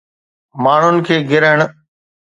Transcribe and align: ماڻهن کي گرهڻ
ماڻهن 0.63 0.95
کي 1.07 1.15
گرهڻ 1.29 1.59